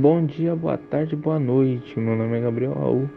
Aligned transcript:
Bom 0.00 0.26
dia, 0.26 0.56
boa 0.56 0.76
tarde, 0.76 1.14
boa 1.14 1.38
noite. 1.38 2.00
Meu 2.00 2.16
nome 2.16 2.36
é 2.36 2.40
Gabriel 2.40 2.72
Raul 2.72 3.08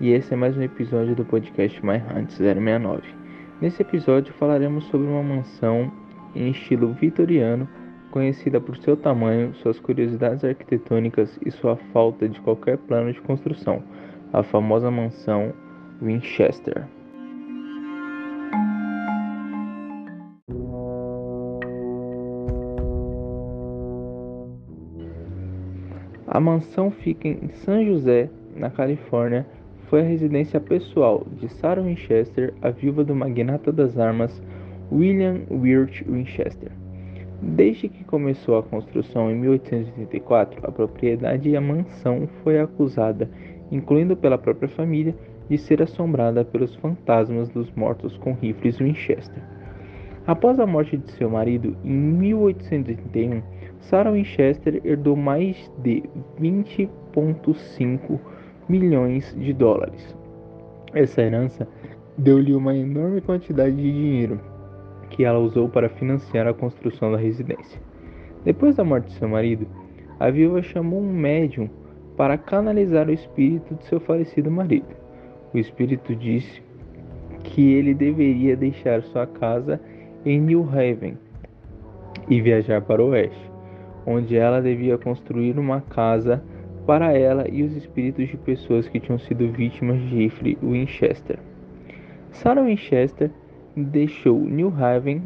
e 0.00 0.12
esse 0.12 0.32
é 0.32 0.36
mais 0.36 0.56
um 0.56 0.62
episódio 0.62 1.16
do 1.16 1.24
podcast 1.24 1.84
My 1.84 1.96
Hunt 1.96 2.30
069. 2.30 3.02
Nesse 3.60 3.82
episódio 3.82 4.32
falaremos 4.34 4.84
sobre 4.84 5.08
uma 5.08 5.24
mansão 5.24 5.90
em 6.36 6.52
estilo 6.52 6.92
vitoriano, 6.92 7.68
conhecida 8.12 8.60
por 8.60 8.76
seu 8.76 8.96
tamanho, 8.96 9.52
suas 9.56 9.80
curiosidades 9.80 10.44
arquitetônicas 10.44 11.36
e 11.44 11.50
sua 11.50 11.74
falta 11.92 12.28
de 12.28 12.40
qualquer 12.42 12.78
plano 12.78 13.12
de 13.12 13.20
construção, 13.22 13.82
a 14.32 14.44
famosa 14.44 14.88
mansão 14.88 15.52
Winchester. 16.00 16.86
A 26.32 26.38
mansão 26.38 26.92
fica 26.92 27.26
em 27.26 27.48
San 27.64 27.84
José, 27.84 28.30
na 28.54 28.70
Califórnia. 28.70 29.44
Foi 29.88 30.00
a 30.00 30.04
residência 30.04 30.60
pessoal 30.60 31.26
de 31.40 31.48
Sarah 31.54 31.82
Winchester, 31.82 32.54
a 32.62 32.70
viúva 32.70 33.02
do 33.02 33.16
magnata 33.16 33.72
das 33.72 33.98
armas 33.98 34.40
William 34.92 35.40
Wirt 35.50 36.04
Winchester. 36.06 36.70
Desde 37.42 37.88
que 37.88 38.04
começou 38.04 38.56
a 38.56 38.62
construção 38.62 39.28
em 39.28 39.34
1884, 39.40 40.60
a 40.62 40.70
propriedade 40.70 41.48
e 41.48 41.56
a 41.56 41.60
mansão 41.60 42.28
foi 42.44 42.60
acusada, 42.60 43.28
incluindo 43.72 44.16
pela 44.16 44.38
própria 44.38 44.68
família, 44.68 45.16
de 45.48 45.58
ser 45.58 45.82
assombrada 45.82 46.44
pelos 46.44 46.76
fantasmas 46.76 47.48
dos 47.48 47.68
mortos 47.72 48.16
com 48.18 48.34
rifles 48.34 48.78
Winchester. 48.78 49.42
Após 50.28 50.60
a 50.60 50.66
morte 50.66 50.96
de 50.96 51.10
seu 51.10 51.28
marido 51.28 51.76
em 51.82 51.92
1881, 51.92 53.42
Sarah 53.80 54.12
Winchester 54.12 54.80
herdou 54.84 55.16
mais 55.16 55.70
de 55.78 56.02
20,5 56.40 58.20
milhões 58.68 59.34
de 59.38 59.52
dólares. 59.52 60.16
Essa 60.94 61.22
herança 61.22 61.66
deu-lhe 62.16 62.54
uma 62.54 62.76
enorme 62.76 63.20
quantidade 63.20 63.74
de 63.76 63.92
dinheiro 63.92 64.40
que 65.08 65.24
ela 65.24 65.38
usou 65.38 65.68
para 65.68 65.88
financiar 65.88 66.46
a 66.46 66.54
construção 66.54 67.10
da 67.10 67.18
residência. 67.18 67.80
Depois 68.44 68.76
da 68.76 68.84
morte 68.84 69.08
de 69.08 69.14
seu 69.14 69.28
marido, 69.28 69.66
a 70.18 70.30
viúva 70.30 70.62
chamou 70.62 71.00
um 71.00 71.12
médium 71.12 71.68
para 72.16 72.38
canalizar 72.38 73.08
o 73.08 73.12
espírito 73.12 73.74
de 73.74 73.84
seu 73.86 73.98
falecido 73.98 74.50
marido. 74.50 74.94
O 75.52 75.58
espírito 75.58 76.14
disse 76.14 76.62
que 77.42 77.72
ele 77.72 77.94
deveria 77.94 78.56
deixar 78.56 79.02
sua 79.02 79.26
casa 79.26 79.80
em 80.24 80.38
New 80.38 80.68
Haven 80.68 81.18
e 82.28 82.40
viajar 82.40 82.82
para 82.82 83.02
o 83.02 83.08
oeste 83.08 83.49
onde 84.10 84.36
ela 84.36 84.60
devia 84.60 84.98
construir 84.98 85.56
uma 85.58 85.80
casa 85.80 86.42
para 86.84 87.16
ela 87.16 87.46
e 87.48 87.62
os 87.62 87.76
espíritos 87.76 88.28
de 88.28 88.36
pessoas 88.36 88.88
que 88.88 88.98
tinham 88.98 89.18
sido 89.18 89.50
vítimas 89.52 90.00
de 90.00 90.16
rifle 90.16 90.58
Winchester. 90.60 91.38
Sarah 92.32 92.62
Winchester 92.62 93.30
deixou 93.76 94.38
New 94.40 94.72
Haven 94.76 95.22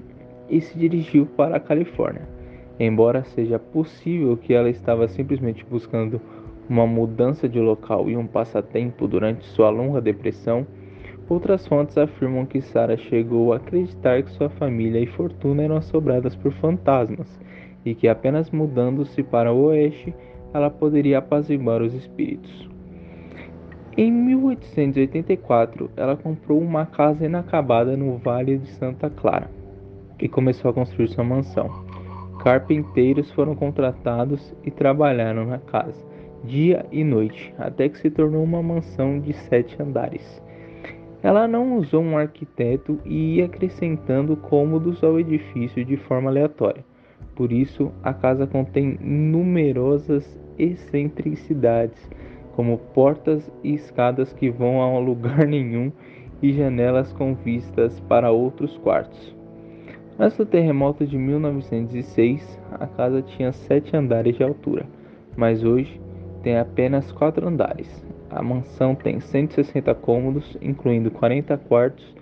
e 0.51 0.61
se 0.61 0.79
dirigiu 0.79 1.25
para 1.25 1.57
a 1.57 1.61
Califórnia. 1.61 2.29
Embora 2.79 3.25
seja 3.25 3.59
possível 3.59 4.37
que 4.37 4.53
ela 4.53 4.69
estava 4.69 5.09
simplesmente 5.09 5.65
buscando 5.65 6.21
uma 6.69 6.87
mudança 6.87 7.49
de 7.49 7.61
local 7.61 8.11
e 8.11 8.17
um 8.17 8.27
passatempo 8.27 9.07
durante 9.09 9.47
sua 9.47 9.71
longa 9.71 10.01
depressão, 10.01 10.67
outras 11.29 11.67
fontes 11.67 11.97
afirmam 11.97 12.45
que 12.45 12.61
Sarah 12.61 12.97
chegou 12.97 13.53
a 13.53 13.57
acreditar 13.57 14.23
que 14.23 14.31
sua 14.33 14.51
família 14.51 15.01
e 15.01 15.07
fortuna 15.07 15.63
eram 15.63 15.77
assobradas 15.77 16.35
por 16.37 16.53
fantasmas 16.53 17.39
e 17.85 17.95
que 17.95 18.09
apenas 18.09 18.51
mudando-se 18.51 19.23
para 19.23 19.53
o 19.53 19.67
oeste 19.67 20.15
ela 20.53 20.71
poderia 20.71 21.19
apaziguar 21.19 21.83
os 21.83 21.93
espíritos. 21.95 22.69
Em 23.97 24.11
1884, 24.11 25.91
ela 25.97 26.17
comprou 26.17 26.61
uma 26.61 26.87
casa 26.87 27.25
inacabada 27.27 27.97
no 27.97 28.19
Vale 28.19 28.59
de 28.59 28.69
Santa 28.71 29.09
Clara 29.09 29.49
e 30.21 30.29
começou 30.29 30.71
a 30.71 30.75
construir 30.75 31.09
sua 31.09 31.25
mansão. 31.25 31.71
Carpinteiros 32.43 33.31
foram 33.33 33.55
contratados 33.55 34.55
e 34.65 34.71
trabalharam 34.71 35.47
na 35.47 35.59
casa, 35.59 36.05
dia 36.43 36.85
e 36.91 37.05
noite, 37.05 37.55
até 37.57 37.89
que 37.89 37.99
se 37.99 38.11
tornou 38.11 38.43
uma 38.43 38.63
mansão 38.63 39.21
de 39.21 39.33
sete 39.33 39.81
andares. 39.81 40.43
Ela 41.23 41.49
não 41.49 41.79
usou 41.79 42.03
um 42.03 42.19
arquiteto 42.19 43.01
e 43.05 43.37
ia 43.37 43.47
acrescentando 43.47 44.37
cômodos 44.37 45.03
ao 45.03 45.19
edifício 45.19 45.85
de 45.85 45.97
forma 45.97 46.31
aleatória. 46.31 46.85
Por 47.35 47.53
isso, 47.53 47.93
a 48.03 48.13
casa 48.15 48.47
contém 48.47 48.97
numerosas 49.01 50.39
excentricidades, 50.59 52.09
como 52.55 52.79
portas 52.79 53.51
e 53.63 53.75
escadas 53.75 54.33
que 54.33 54.51
vão 54.51 54.81
a 54.81 54.99
lugar 54.99 55.47
nenhum 55.49 55.91
e 56.41 56.53
janelas 56.53 57.13
com 57.13 57.35
vistas 57.35 57.99
para 58.01 58.31
outros 58.31 58.77
quartos. 58.79 59.35
Antes 60.19 60.39
do 60.39 60.47
terremoto 60.47 61.05
de 61.05 61.19
1906, 61.19 62.61
a 62.73 62.87
casa 62.87 63.21
tinha 63.21 63.51
sete 63.51 63.97
andares 63.97 64.37
de 64.37 64.45
altura, 64.45 64.87
mas 65.37 65.65
hoje 65.65 66.01
tem 66.43 66.57
apenas 66.57 67.11
quatro 67.11 67.49
andares. 67.49 68.05
A 68.31 68.41
mansão 68.41 68.95
tem 68.95 69.19
160 69.19 69.93
cômodos, 69.97 70.57
incluindo 70.63 71.11
40 71.11 71.57
quartos, 71.59 72.15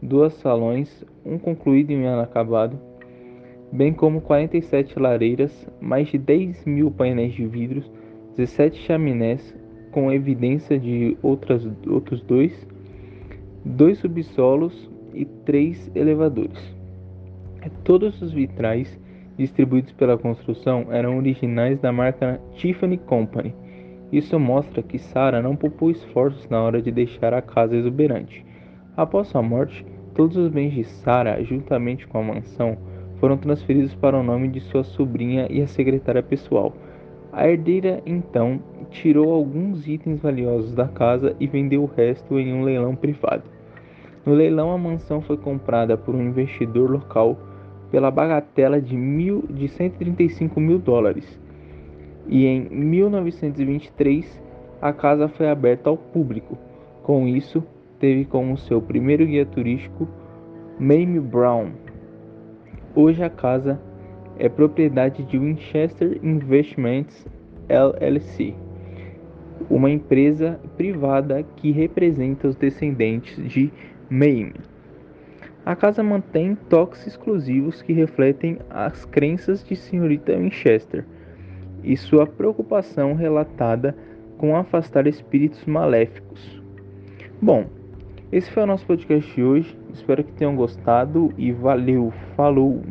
dois 0.00 0.32
salões, 0.34 1.04
um 1.24 1.38
concluído 1.38 1.90
e 1.90 1.96
um 1.96 2.02
inacabado, 2.02 2.78
bem 3.72 3.92
como 3.92 4.20
47 4.20 4.98
lareiras, 4.98 5.68
mais 5.80 6.08
de 6.08 6.18
10 6.18 6.64
mil 6.64 6.90
painéis 6.90 7.34
de 7.34 7.46
vidros, 7.46 7.90
17 8.36 8.78
chaminés 8.80 9.54
com 9.90 10.12
evidência 10.12 10.78
de 10.78 11.16
outras, 11.22 11.66
outros 11.88 12.20
dois, 12.22 12.68
dois 13.64 13.98
subsolos 13.98 14.90
e 15.14 15.24
três 15.24 15.90
elevadores. 15.94 16.74
Todos 17.82 18.20
os 18.20 18.32
vitrais 18.32 19.00
distribuídos 19.38 19.92
pela 19.92 20.18
construção 20.18 20.86
eram 20.90 21.18
originais 21.18 21.80
da 21.80 21.92
marca 21.92 22.40
Tiffany 22.54 22.98
Company. 22.98 23.54
Isso 24.12 24.38
mostra 24.38 24.82
que 24.82 24.98
Sarah 24.98 25.42
não 25.42 25.56
poupou 25.56 25.90
esforços 25.90 26.48
na 26.48 26.62
hora 26.62 26.80
de 26.80 26.92
deixar 26.92 27.34
a 27.34 27.42
casa 27.42 27.76
exuberante. 27.76 28.44
Após 28.96 29.28
sua 29.28 29.42
morte, 29.42 29.84
todos 30.14 30.36
os 30.36 30.48
bens 30.48 30.72
de 30.72 30.84
Sarah, 30.84 31.42
juntamente 31.42 32.06
com 32.06 32.18
a 32.18 32.22
mansão, 32.22 32.78
foram 33.20 33.36
transferidos 33.36 33.94
para 33.94 34.18
o 34.18 34.22
nome 34.22 34.48
de 34.48 34.60
sua 34.60 34.84
sobrinha 34.84 35.46
e 35.50 35.62
a 35.62 35.66
secretária 35.66 36.22
pessoal. 36.22 36.72
A 37.32 37.48
herdeira 37.48 38.02
então 38.06 38.60
tirou 38.90 39.32
alguns 39.32 39.86
itens 39.86 40.20
valiosos 40.20 40.74
da 40.74 40.88
casa 40.88 41.34
e 41.38 41.46
vendeu 41.46 41.82
o 41.82 41.86
resto 41.86 42.38
em 42.38 42.52
um 42.52 42.62
leilão 42.62 42.94
privado. 42.94 43.42
No 44.24 44.34
leilão, 44.34 44.72
a 44.72 44.78
mansão 44.78 45.20
foi 45.20 45.36
comprada 45.36 45.96
por 45.96 46.14
um 46.14 46.22
investidor 46.22 46.90
local 46.90 47.38
pela 47.90 48.10
bagatela 48.10 48.80
de, 48.80 48.96
mil, 48.96 49.44
de 49.48 49.68
135 49.68 50.58
mil 50.60 50.78
dólares. 50.78 51.38
E 52.26 52.44
em 52.44 52.68
1923, 52.68 54.42
a 54.82 54.92
casa 54.92 55.28
foi 55.28 55.48
aberta 55.48 55.88
ao 55.88 55.96
público. 55.96 56.58
Com 57.02 57.28
isso, 57.28 57.62
teve 58.00 58.24
como 58.24 58.58
seu 58.58 58.82
primeiro 58.82 59.24
guia 59.24 59.46
turístico 59.46 60.08
Mamie 60.78 61.20
Brown, 61.20 61.70
Hoje 62.98 63.22
a 63.22 63.28
casa 63.28 63.78
é 64.38 64.48
propriedade 64.48 65.22
de 65.24 65.38
Winchester 65.38 66.18
Investments 66.22 67.26
LLC, 67.68 68.54
uma 69.68 69.90
empresa 69.90 70.58
privada 70.78 71.42
que 71.56 71.70
representa 71.70 72.48
os 72.48 72.56
descendentes 72.56 73.36
de 73.52 73.70
Mayme. 74.08 74.54
A 75.66 75.76
casa 75.76 76.02
mantém 76.02 76.54
toques 76.70 77.06
exclusivos 77.06 77.82
que 77.82 77.92
refletem 77.92 78.56
as 78.70 79.04
crenças 79.04 79.62
de 79.62 79.76
senhorita 79.76 80.34
Winchester 80.34 81.04
e 81.84 81.98
sua 81.98 82.26
preocupação 82.26 83.12
relatada 83.12 83.94
com 84.38 84.56
afastar 84.56 85.06
espíritos 85.06 85.66
maléficos. 85.66 86.62
Bom, 87.42 87.66
esse 88.32 88.50
foi 88.50 88.62
o 88.62 88.66
nosso 88.66 88.86
podcast 88.86 89.34
de 89.34 89.42
hoje. 89.42 89.76
Espero 89.96 90.22
que 90.22 90.32
tenham 90.32 90.54
gostado 90.54 91.32
e 91.38 91.50
valeu, 91.52 92.12
falou! 92.36 92.82